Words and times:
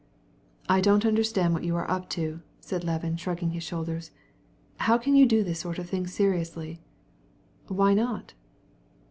"I 0.67 0.81
don't 0.81 1.05
understand 1.05 1.53
what 1.53 1.63
you 1.63 1.75
are 1.75 2.05
doing," 2.09 2.41
said 2.59 2.83
Levin, 2.83 3.17
shrugging 3.17 3.51
his 3.51 3.61
shoulders. 3.61 4.09
"How 4.77 4.97
can 4.97 5.15
you 5.15 5.27
do 5.27 5.41
it 5.41 6.07
seriously?" 6.09 6.81
"Why 7.67 7.93
not?" 7.93 8.33